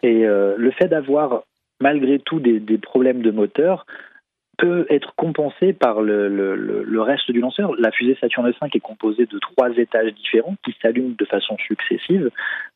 [0.02, 1.44] Et euh, le fait d'avoir
[1.80, 3.86] malgré tout des, des, problèmes de moteur
[4.56, 7.74] peut être compensé par le, le, reste du lanceur.
[7.78, 12.30] La fusée Saturne V est composée de trois étages différents qui s'allument de façon successive.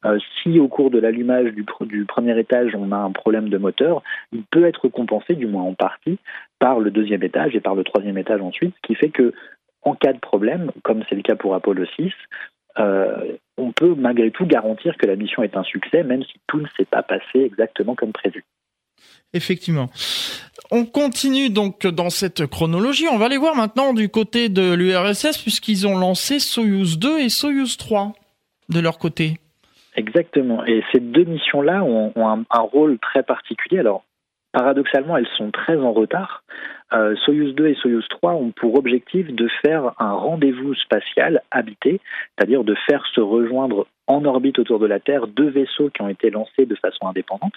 [0.04, 3.58] Euh, si au cours de l'allumage du, du, premier étage on a un problème de
[3.58, 6.18] moteur, il peut être compensé, du moins en partie,
[6.58, 9.32] par le deuxième étage et par le troisième étage ensuite, ce qui fait que
[9.82, 12.12] en cas de problème, comme c'est le cas pour Apollo 6,
[12.78, 16.60] euh, on peut malgré tout garantir que la mission est un succès, même si tout
[16.60, 18.44] ne s'est pas passé exactement comme prévu.
[19.34, 19.90] Effectivement.
[20.70, 23.06] On continue donc dans cette chronologie.
[23.10, 27.28] On va aller voir maintenant du côté de l'URSS puisqu'ils ont lancé Soyuz 2 et
[27.28, 28.12] Soyuz 3
[28.68, 29.38] de leur côté.
[29.96, 30.64] Exactement.
[30.64, 33.80] Et ces deux missions-là ont, un, rôle très particulier.
[33.80, 34.04] Alors,
[34.52, 36.44] paradoxalement, elles sont très en retard.
[36.92, 42.00] Euh, Soyuz 2 et Soyuz 3 ont pour objectif de faire un rendez-vous spatial habité,
[42.36, 46.08] c'est-à-dire de faire se rejoindre en orbite autour de la Terre deux vaisseaux qui ont
[46.08, 47.54] été lancés de façon indépendante,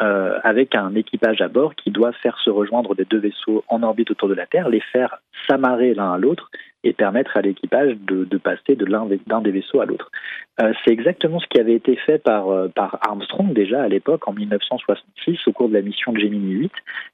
[0.00, 3.82] euh, avec un équipage à bord qui doit faire se rejoindre des deux vaisseaux en
[3.82, 6.50] orbite autour de la Terre, les faire s'amarrer l'un à l'autre
[6.84, 10.10] et permettre à l'équipage de, de, passer de l'un d'un des vaisseaux à l'autre.
[10.60, 14.28] Euh, c'est exactement ce qui avait été fait par, euh, par Armstrong déjà à l'époque,
[14.28, 16.72] en 1966, au cours de la mission de Gemini 8,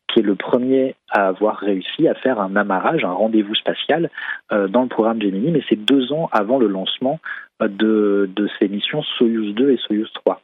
[0.09, 4.11] qui est le premier à avoir réussi à faire un amarrage, un rendez-vous spatial
[4.53, 7.19] euh, dans le programme Gemini, mais c'est deux ans avant le lancement
[7.61, 10.41] de, de ces missions Soyuz 2 et Soyuz 3.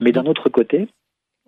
[0.00, 0.88] Mais d'un autre côté,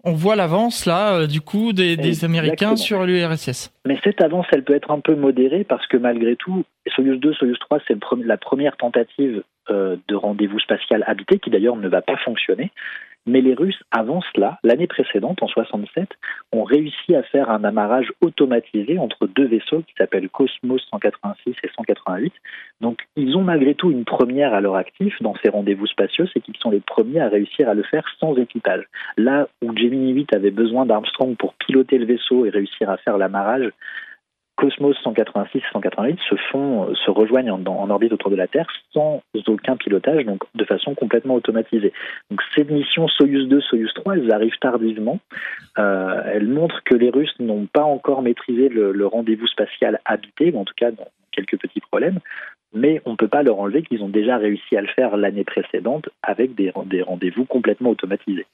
[0.05, 3.73] on voit l'avance là, euh, du coup, des, des Américains sur l'URSS.
[3.87, 6.65] Mais cette avance, elle peut être un peu modérée parce que malgré tout,
[6.95, 11.77] Soyuz 2, Soyuz 3, c'est la première tentative euh, de rendez-vous spatial habité qui d'ailleurs
[11.77, 12.71] ne va pas fonctionner.
[13.27, 16.11] Mais les Russes, avant cela, l'année précédente, en 67,
[16.53, 21.69] ont réussi à faire un amarrage automatisé entre deux vaisseaux qui s'appellent Cosmos 186 et
[21.75, 22.33] 188.
[22.83, 26.41] Donc, ils ont malgré tout une première à leur actif dans ces rendez-vous spatiaux, c'est
[26.41, 28.85] qu'ils sont les premiers à réussir à le faire sans équipage.
[29.17, 33.17] Là où Gemini 8 avait besoin d'Armstrong pour piloter le vaisseau et réussir à faire
[33.17, 33.71] l'amarrage,
[34.57, 38.67] Cosmos 186 et 188 se font, euh, se rejoignent en, orbite autour de la Terre
[38.93, 41.93] sans aucun pilotage, donc de façon complètement automatisée.
[42.31, 45.19] Donc ces missions Soyuz 2, Soyuz 3, elles arrivent tardivement.
[45.79, 50.61] Euh, elles montrent que les Russes n'ont pas encore maîtrisé le, rendez-vous spatial habité, ou
[50.61, 52.21] en tout cas dans quelques petits problèmes.
[52.73, 55.45] Mais on ne peut pas leur enlever qu'ils ont déjà réussi à le faire l'année
[55.45, 58.47] précédente avec des rendez-vous complètement automatisés.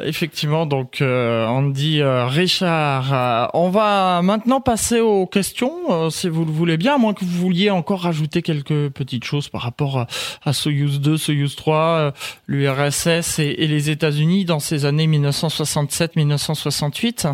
[0.00, 6.46] Effectivement, donc euh, Andy euh, Richard, euh, on va maintenant passer aux questions, si vous
[6.46, 10.06] le voulez bien, à moins que vous vouliez encore rajouter quelques petites choses par rapport
[10.46, 12.14] à, Soyuz 2, Soyuz 3,
[12.48, 17.26] l'URSS et, les États-Unis dans ces années 1967-1968.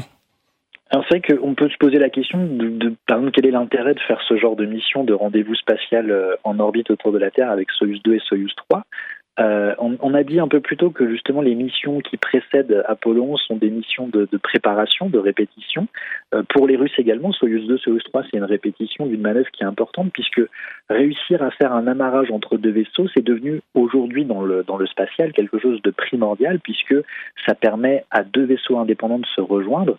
[0.91, 3.53] Alors c'est vrai qu'on peut se poser la question de, de par exemple, quel est
[3.53, 7.31] l'intérêt de faire ce genre de mission de rendez-vous spatial en orbite autour de la
[7.31, 8.83] Terre avec Soyuz 2 et Soyuz 3
[9.41, 13.37] Euh, on, a dit un peu plus tôt que justement les missions qui précèdent Apollo
[13.37, 15.87] sont des missions de, préparation, de répétition.
[16.35, 19.63] Euh, pour les Russes également, Soyuz 2, Soyuz 3, c'est une répétition d'une manœuvre qui
[19.63, 20.43] est importante puisque
[20.91, 24.87] réussir à faire un amarrage entre deux vaisseaux, c'est devenu aujourd'hui dans le, dans le
[24.87, 26.97] spatial quelque chose de primordial puisque
[27.47, 29.99] ça permet à deux vaisseaux indépendants de se rejoindre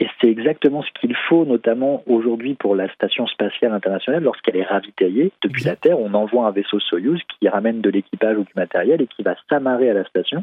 [0.00, 4.64] et c'est exactement ce qu'il faut, notamment aujourd'hui pour la station spatiale internationale, lorsqu'elle est
[4.64, 8.52] ravitaillée depuis la Terre, on envoie un vaisseau Soyuz qui ramène de l'équipage ou du
[8.56, 10.42] matériel et qui va s'amarrer à la station.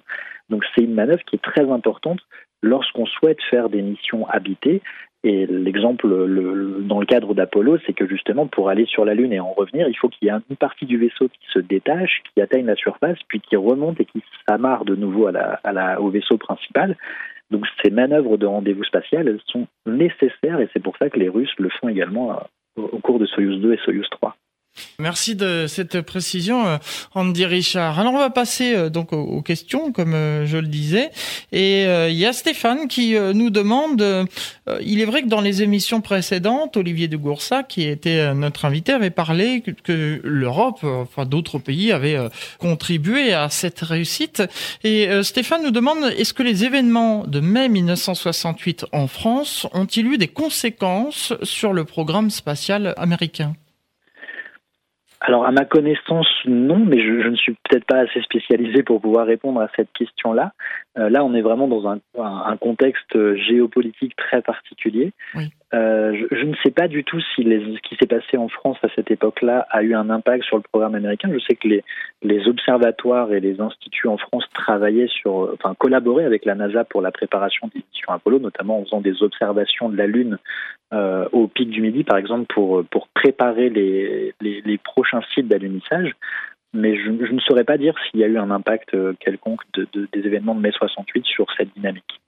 [0.50, 2.20] Donc c'est une manœuvre qui est très importante
[2.62, 4.82] lorsqu'on souhaite faire des missions habitées.
[5.24, 9.40] Et l'exemple dans le cadre d'Apollo, c'est que justement pour aller sur la Lune et
[9.40, 12.42] en revenir, il faut qu'il y ait une partie du vaisseau qui se détache, qui
[12.42, 16.02] atteigne la surface, puis qui remonte et qui s'amarre de nouveau à la, à la,
[16.02, 16.96] au vaisseau principal.
[17.52, 21.30] Donc ces manœuvres de rendez-vous spatial, elles sont nécessaires et c'est pour ça que les
[21.30, 24.36] Russes le font également euh, au cours de Soyuz 2 et Soyuz 3.
[25.00, 26.78] Merci de cette précision, euh,
[27.16, 28.00] Andy Richard.
[28.00, 31.10] Alors on va passer euh, donc aux questions, comme euh, je le disais.
[31.52, 34.28] Et il y a Stéphane qui nous demande,
[34.82, 38.94] il est vrai que dans les émissions précédentes, Olivier de Goursa, qui était notre invité,
[38.94, 42.18] avait parlé que, l'Europe, enfin d'autres pays, avaient
[42.60, 44.44] contribué à cette réussite.
[44.84, 50.18] Et Stéphane nous demande, est-ce que les événements de mai 1968 en France ont-ils eu
[50.18, 53.56] des conséquences sur le programme spatial américain?
[55.24, 59.28] Alors, à ma connaissance, non, mais je, ne suis peut-être pas assez spécialisé pour pouvoir
[59.28, 60.52] répondre à cette question-là.
[60.98, 65.14] Euh, là, on est vraiment dans un, un, contexte géopolitique très particulier.
[65.74, 68.78] Euh, je, ne sais pas du tout si les, ce qui s'est passé en France
[68.84, 71.30] à cette époque-là a eu un impact sur le programme américain.
[71.34, 71.84] Je sais que les,
[72.24, 77.02] les observatoires et les instituts en France travaillaient sur, enfin, collaboraient avec la NASA pour
[77.02, 80.40] la préparation des missions Apollo, notamment en faisant des observations de la Lune
[80.94, 85.48] euh, au pic du Midi, par exemple, pour, pour préparer les, les, les prochains sites
[85.48, 86.12] d'alunissage.
[86.74, 89.62] Mais je, je, ne saurais pas dire s'il y a eu un impact euh, quelconque
[89.74, 92.22] de, de, des événements de mai 68 sur cette dynamique.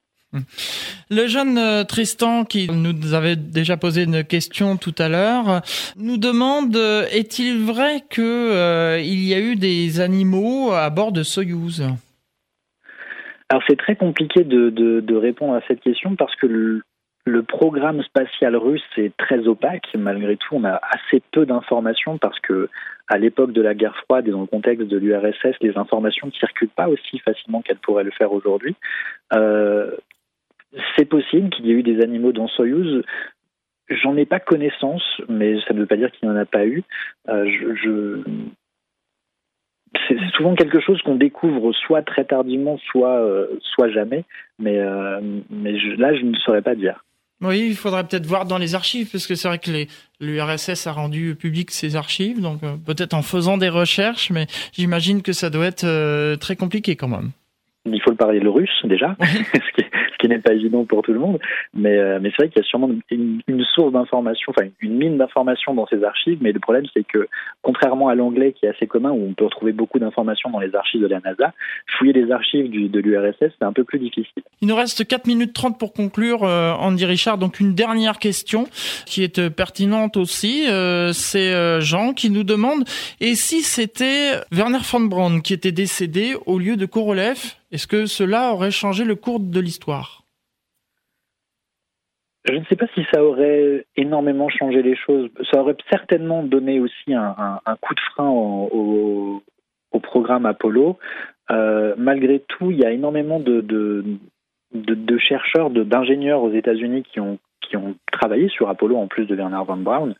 [1.10, 5.62] Le jeune euh, Tristan, qui nous avait déjà posé une question tout à l'heure,
[5.96, 11.84] nous demande est-il vrai qu'il euh, y a eu des animaux à bord de Soyouz?
[13.50, 16.82] Alors c'est très compliqué de, de, de, répondre à cette question parce que le,
[17.26, 19.88] le programme spatial russe est très opaque.
[19.96, 22.70] Malgré tout, on a assez peu d'informations parce que
[23.08, 26.32] à l'époque de la guerre froide et dans le contexte de l'URSS, les informations ne
[26.32, 28.76] circulent pas aussi facilement qu'elles pourraient le faire aujourd'hui.
[29.34, 29.96] Euh,
[30.98, 33.04] c'est possible qu'il y ait eu des animaux dans Soyuz.
[33.90, 36.66] J'en ai pas connaissance, mais ça ne veut pas dire qu'il n'y en a pas
[36.66, 36.84] eu.
[37.30, 38.24] Euh,
[40.08, 43.48] c'est souvent quelque chose qu'on découvre soit très tardivement, soit, euh,
[43.94, 44.26] jamais.
[44.60, 44.80] Mais,
[45.50, 47.04] mais là, je ne saurais pas dire.
[47.42, 49.70] Oui, il faudrait peut-être voir dans les archives, parce que c'est vrai que
[50.22, 55.34] l'URSS a rendu public ses archives, donc peut-être en faisant des recherches, mais j'imagine que
[55.34, 57.32] ça doit être très compliqué quand même.
[57.86, 59.86] Il faut le parler le russe déjà, ce, qui
[60.24, 61.38] qui n'est pas évident pour tout le monde.
[61.74, 63.42] Mais, euh, c'est vrai qu'il y a sûrement une,
[63.76, 66.38] source d'information, enfin une mine d'informations dans ces archives.
[66.40, 67.28] Mais le problème, c'est que
[67.62, 70.74] contrairement à l'anglais qui est assez commun, où on peut retrouver beaucoup d'informations dans les
[70.76, 71.52] archives de la NASA,
[71.98, 74.44] fouiller les archives de l'URSS, c'est un peu plus difficile.
[74.62, 77.38] Il nous reste 4 minutes 30 pour conclure, euh, Andy Richard.
[77.38, 78.64] Donc une dernière question
[79.06, 80.68] qui est euh, pertinente aussi.
[81.12, 82.84] c'est Jean qui nous demande,
[83.20, 87.56] et si c'était Werner von Braun qui était décédé au lieu de Korolev?
[87.74, 90.22] Est-ce que cela aurait changé le cours de l'histoire?
[92.46, 95.30] Je ne sais pas si ça aurait énormément changé les choses.
[95.52, 99.42] Ça aurait certainement donné aussi un, coup de frein au,
[100.04, 101.00] programme Apollo.
[101.50, 107.40] Euh, malgré tout, il y a énormément de, de, chercheurs, d'ingénieurs aux États-Unis qui ont,
[107.62, 110.14] qui ont travaillé sur Apollo en plus de Werner von Braun.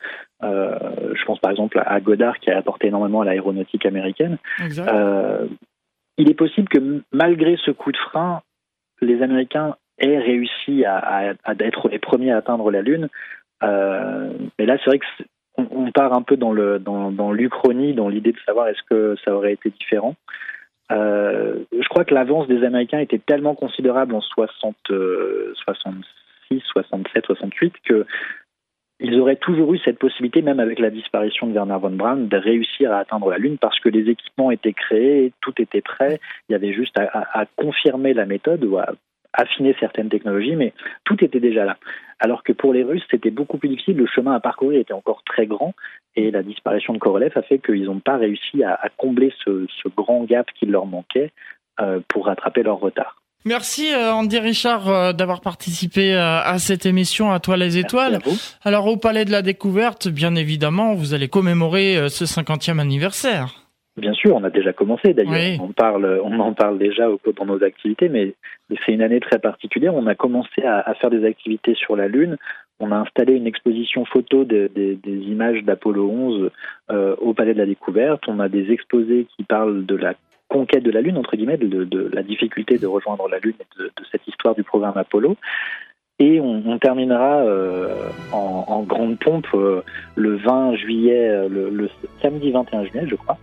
[0.44, 0.80] Euh,
[1.14, 4.38] je pense par exemple à Goddard qui a apporté énormément à l'aéronautique américaine.
[4.62, 5.46] Euh,
[6.18, 8.42] il est possible que malgré ce coup de frein,
[9.02, 13.10] les Américains aient réussi à, être les premiers à atteindre la Lune.
[13.64, 15.00] Euh, mais là, c'est vrai
[15.56, 19.16] qu'on on part un peu dans le dans, l'Uchronie, dans l'idée de savoir est-ce que
[19.24, 20.16] ça aurait été différent.
[20.92, 27.74] Euh, je crois que l'avance des Américains était tellement considérable en 60, 66, 67, 68
[27.86, 28.06] que
[29.04, 32.38] ils auraient toujours eu cette possibilité, même avec la disparition de Werner von Braun, de
[32.38, 36.22] réussir à atteindre la Lune parce que les équipements étaient créés, tout était prêt.
[36.48, 38.94] Il y avait juste à, confirmer la méthode ou à
[39.34, 40.74] affiner certaines technologies, mais
[41.04, 41.78] tout était déjà là.
[42.20, 43.98] Alors que pour les Russes, c'était beaucoup plus difficile.
[43.98, 45.74] Le chemin à parcourir était encore très grand
[46.16, 50.24] et la disparition de Korolev a fait qu'ils n'ont pas réussi à, combler ce, grand
[50.24, 51.32] gap qui leur manquait
[51.82, 53.23] euh, pour rattraper leur retard.
[53.46, 58.20] Merci euh, Andy Richard euh, d'avoir participé euh, à cette émission à toi les étoiles.
[58.64, 63.56] Alors au Palais de la Découverte, bien évidemment, vous allez commémorer ce 50e anniversaire.
[63.96, 65.62] Bien sûr, on a déjà commencé d'ailleurs.
[65.62, 68.34] On parle, on en parle déjà au, dans nos activités, mais
[68.86, 69.94] c'est une année très particulière.
[69.94, 72.38] On a commencé à, à, faire des activités sur la Lune.
[72.80, 76.52] On a installé une exposition photo des images d'Apollo 11
[76.92, 78.24] euh, au Palais de la Découverte.
[78.28, 80.16] On a des exposés qui parlent de la
[80.54, 83.92] conquête de la Lune, entre guillemets, de, la difficulté de rejoindre la Lune et de,
[84.12, 85.36] cette histoire du programme Apollo.
[86.20, 89.82] Et on, terminera euh, en, grande pompe euh,
[90.16, 91.90] le 20 juillet, euh, le,
[92.22, 93.40] samedi 21 juillet, je crois,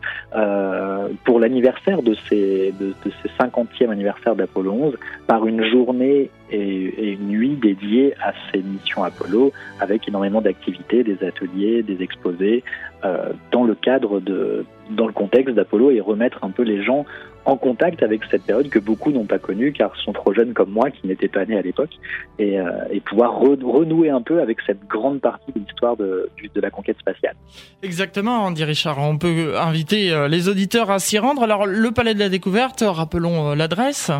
[1.25, 4.97] pour l'anniversaire de ces, de, de ces 50e anniversaire d'Apollo 11,
[5.27, 11.23] par une journée et, une nuit dédiée à ces missions Apollo, avec énormément d'activités, des
[11.25, 12.63] ateliers, des exposés,
[13.05, 17.07] euh, dans le cadre de, dans le contexte d'Apollo et remettre un peu les gens
[17.47, 20.71] en contact avec cette période que beaucoup n'ont pas connue car sont trop jeunes comme
[20.71, 21.91] moi qui n'étaient pas nés à l'époque
[22.39, 22.71] et, euh,
[23.07, 27.35] pouvoir renouer un peu avec cette grande partie de l'histoire de, de, la conquête spatiale.
[27.83, 28.99] Exactement, Andy Richard.
[28.99, 31.43] On peut inviter euh, les auditeurs à s'y rendre.
[31.43, 34.13] Alors, le Palais de la Découverte, rappelons l'adresse.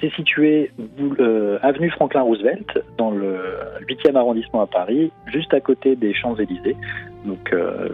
[0.00, 0.70] C'est situé
[1.20, 3.38] euh, avenue Franklin Roosevelt, dans le
[3.88, 6.76] 8e arrondissement à Paris, juste à côté des Champs-Élysées.
[7.24, 7.88] Donc, euh,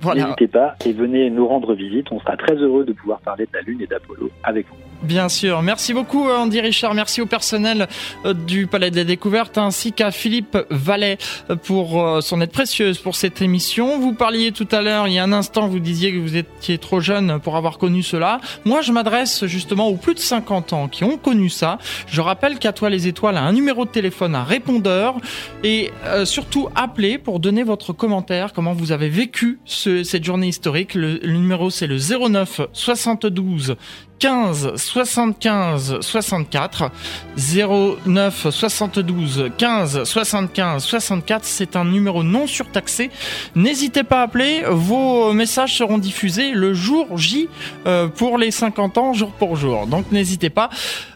[0.00, 0.22] voilà.
[0.22, 2.12] n'hésitez pas et venez nous rendre visite.
[2.12, 4.81] On sera très heureux de pouvoir parler de la Lune et d'Apollo avec vous.
[5.02, 5.62] Bien sûr.
[5.62, 6.94] Merci beaucoup Andy Richard.
[6.94, 7.88] Merci au personnel
[8.24, 11.18] euh, du Palais des Découvertes ainsi qu'à Philippe Vallet
[11.50, 13.98] euh, pour euh, son aide précieuse pour cette émission.
[13.98, 16.78] Vous parliez tout à l'heure, il y a un instant, vous disiez que vous étiez
[16.78, 18.40] trop jeune pour avoir connu cela.
[18.64, 21.78] Moi, je m'adresse justement aux plus de 50 ans qui ont connu ça.
[22.06, 25.16] Je rappelle qu'à toi les étoiles a un numéro de téléphone, un répondeur
[25.64, 25.90] et
[26.24, 30.94] surtout appelez pour donner votre commentaire, comment vous avez vécu ce, cette journée historique.
[30.94, 33.76] Le, le numéro c'est le 09 72
[34.22, 36.92] 15 75 64
[37.36, 43.10] 09 72 15 75 64 c'est un numéro non surtaxé.
[43.56, 47.48] N'hésitez pas à appeler vos messages seront diffusés le jour J
[47.88, 49.88] euh, pour les 50 ans jour pour jour.
[49.88, 50.70] Donc n'hésitez pas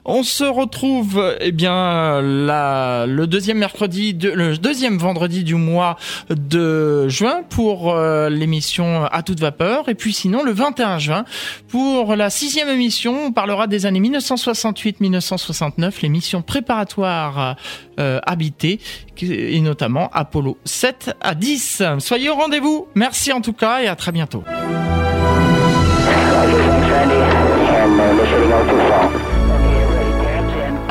[0.06, 5.96] on se retrouve eh bien le deuxième mercredi, le deuxième vendredi du mois
[6.30, 11.24] de juin pour euh, l'émission à toute vapeur, et puis sinon le 21 juin
[11.68, 17.56] pour la sixième émission, on parlera des années 1968-1969, l'émission préparatoire
[17.98, 18.80] euh, habitée
[19.20, 21.82] et notamment Apollo 7 à 10.
[21.98, 22.86] Soyez au rendez-vous.
[22.94, 24.44] Merci en tout cas et à très bientôt.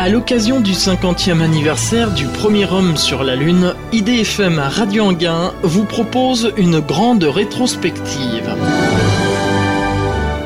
[0.05, 5.83] À l'occasion du 50e anniversaire du premier homme sur la Lune, IDFM Radio Anguin vous
[5.83, 8.55] propose une grande rétrospective.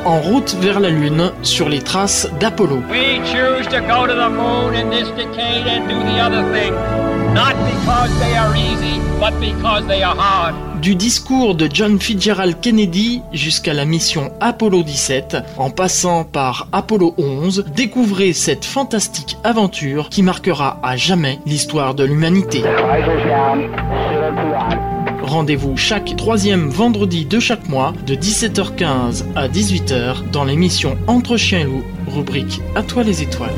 [0.05, 2.82] En route vers la Lune sur les traces d'Apollo.
[2.89, 6.74] We choose to go to the moon in this decade and do the other thing,
[7.34, 10.68] not because they are easy, but because they are hard.
[10.82, 17.15] Du discours de John Fitzgerald Kennedy jusqu'à la mission Apollo 17, en passant par Apollo
[17.17, 22.63] 11, découvrez cette fantastique aventure qui marquera à jamais l'histoire de l'humanité.
[25.21, 31.59] Rendez-vous chaque troisième vendredi de chaque mois de 17h15 à 18h dans l'émission Entre chiens
[31.59, 33.51] et loups, rubrique À toi les étoiles.